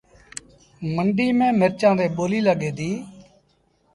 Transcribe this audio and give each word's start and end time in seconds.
منڊيٚ 0.95 1.35
ميݩ 1.37 1.57
مرچآݩ 1.59 1.97
تي 1.99 2.05
ٻوليٚ 2.17 2.45
لڳي 2.47 2.71
ديٚ 2.77 2.99